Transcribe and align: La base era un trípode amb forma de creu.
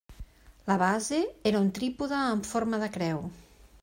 La 0.69 0.77
base 0.81 1.19
era 1.51 1.61
un 1.65 1.69
trípode 1.79 2.17
amb 2.21 2.49
forma 2.53 2.81
de 2.85 2.89
creu. 2.97 3.23